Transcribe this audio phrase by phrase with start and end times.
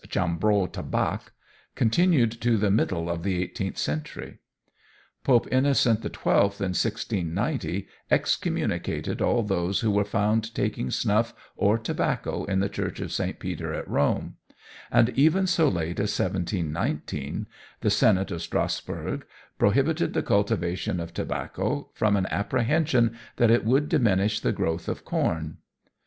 [0.09, 1.31] Chambreau Tabac
[1.75, 4.39] continued to the middle of the eighteenth century.
[5.23, 12.45] Pope Innocent XII, in 1690, excommunicated all those who were found taking snuff or tobacco
[12.45, 13.37] in the Church of St.
[13.37, 14.37] Peter at Rome;
[14.89, 17.45] and even so late as 1719
[17.81, 19.23] the Senate of Strasburg
[19.59, 25.05] prohibited the cultivation of tobacco, from an apprehension that it would diminish the growth of
[25.05, 25.57] corn.